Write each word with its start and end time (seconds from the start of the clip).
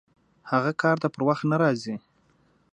هغه 0.51 0.71
کار 0.81 0.95
ته 1.01 1.07
پر 1.13 1.21
وخت 1.29 1.43
نه 1.51 1.57
راځي! 1.63 1.95